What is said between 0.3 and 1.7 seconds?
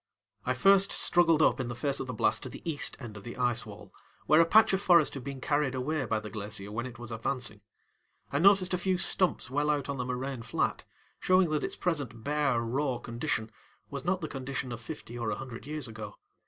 I first struggled up in